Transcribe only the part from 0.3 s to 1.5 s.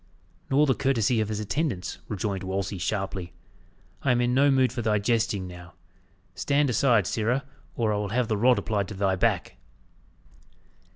"Nor the courtesy of his